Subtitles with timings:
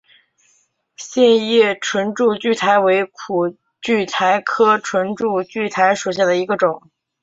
[0.95, 6.89] 线叶唇柱苣苔为苦苣苔科唇柱苣苔属下的一个种。